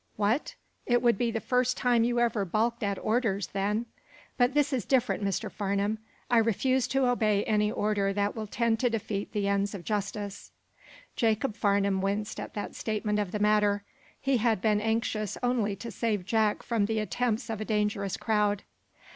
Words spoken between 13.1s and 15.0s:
of the matter. He had been